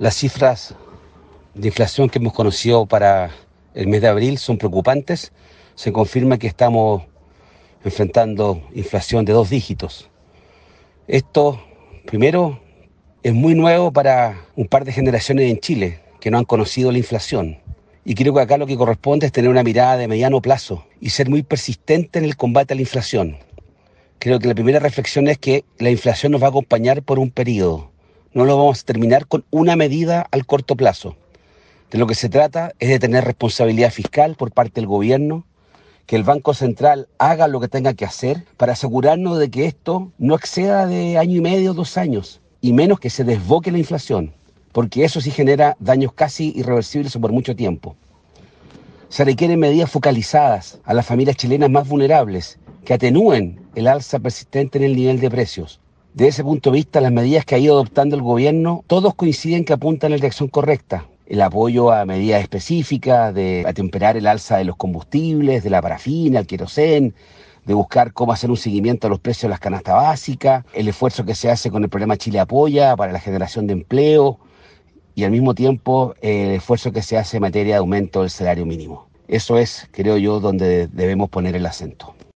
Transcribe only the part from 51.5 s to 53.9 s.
más vulnerables que atenúen el